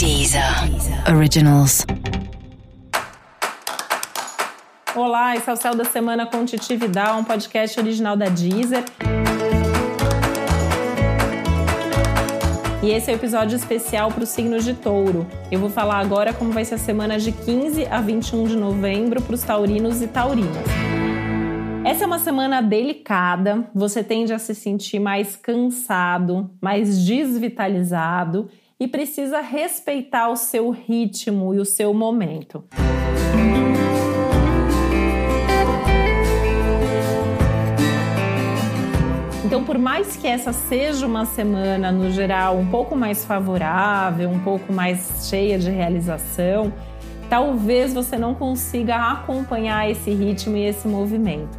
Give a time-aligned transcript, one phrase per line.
[0.00, 0.42] Deezer
[1.14, 1.84] Originals.
[4.96, 8.82] Olá, esse é o Céu da Semana com Titi Vidal, um podcast original da Deezer.
[12.82, 15.26] E esse é o um episódio especial para o signo de touro.
[15.52, 19.20] Eu vou falar agora como vai ser a semana de 15 a 21 de novembro
[19.20, 20.64] para os taurinos e taurinas.
[21.84, 28.48] Essa é uma semana delicada, você tende a se sentir mais cansado, mais desvitalizado
[28.80, 32.64] e precisa respeitar o seu ritmo e o seu momento.
[39.44, 44.38] Então, por mais que essa seja uma semana, no geral, um pouco mais favorável, um
[44.38, 46.72] pouco mais cheia de realização,
[47.28, 51.58] talvez você não consiga acompanhar esse ritmo e esse movimento.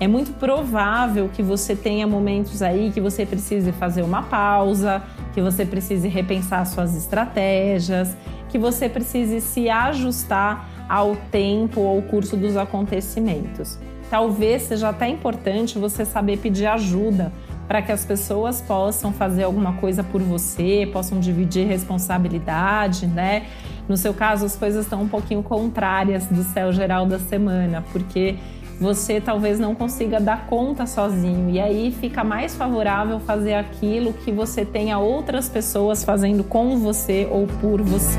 [0.00, 5.02] É muito provável que você tenha momentos aí que você precise fazer uma pausa,
[5.34, 8.16] que você precise repensar suas estratégias,
[8.48, 13.76] que você precise se ajustar ao tempo ou ao curso dos acontecimentos.
[14.08, 17.32] Talvez seja até importante você saber pedir ajuda
[17.66, 23.46] para que as pessoas possam fazer alguma coisa por você, possam dividir responsabilidade, né?
[23.86, 28.36] No seu caso, as coisas estão um pouquinho contrárias do céu geral da semana, porque
[28.78, 34.30] você talvez não consiga dar conta sozinho e aí fica mais favorável fazer aquilo que
[34.30, 38.18] você tenha outras pessoas fazendo com você ou por você.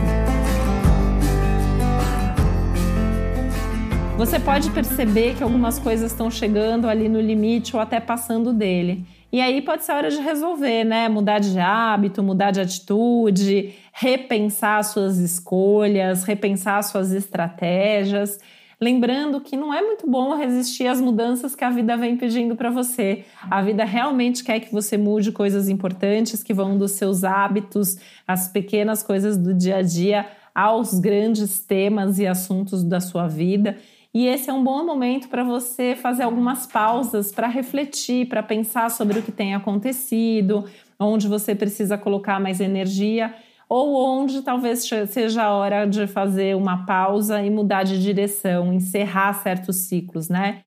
[4.18, 9.06] Você pode perceber que algumas coisas estão chegando ali no limite ou até passando dele.
[9.32, 11.08] E aí pode ser hora de resolver, né?
[11.08, 18.40] Mudar de hábito, mudar de atitude, repensar suas escolhas, repensar suas estratégias.
[18.81, 22.69] Lembrando que não é muito bom resistir às mudanças que a vida vem pedindo para
[22.69, 23.25] você.
[23.52, 28.47] A vida realmente quer que você mude coisas importantes que vão dos seus hábitos, as
[28.47, 33.77] pequenas coisas do dia a dia, aos grandes temas e assuntos da sua vida.
[34.13, 38.89] E esse é um bom momento para você fazer algumas pausas para refletir, para pensar
[38.89, 40.63] sobre o que tem acontecido,
[40.97, 43.35] onde você precisa colocar mais energia
[43.69, 49.34] ou onde talvez seja a hora de fazer uma pausa e mudar de direção, encerrar
[49.34, 50.63] certos ciclos, né?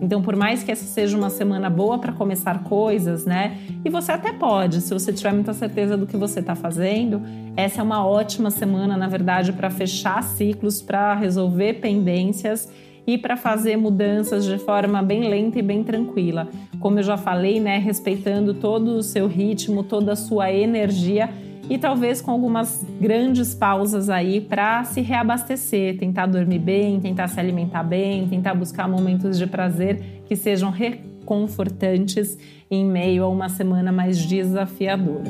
[0.00, 3.58] Então, por mais que essa seja uma semana boa para começar coisas, né?
[3.84, 7.20] E você até pode, se você tiver muita certeza do que você está fazendo,
[7.56, 12.68] essa é uma ótima semana, na verdade, para fechar ciclos, para resolver pendências
[13.06, 16.46] e para fazer mudanças de forma bem lenta e bem tranquila.
[16.78, 21.30] Como eu já falei, né, respeitando todo o seu ritmo, toda a sua energia
[21.68, 27.38] e talvez com algumas grandes pausas aí para se reabastecer, tentar dormir bem, tentar se
[27.38, 32.38] alimentar bem, tentar buscar momentos de prazer que sejam reconfortantes
[32.70, 35.24] em meio a uma semana mais desafiadora.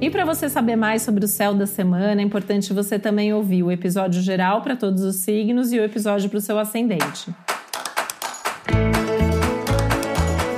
[0.00, 3.62] E para você saber mais sobre o céu da semana, é importante você também ouvir
[3.62, 7.30] o episódio geral para todos os signos e o episódio para o seu ascendente.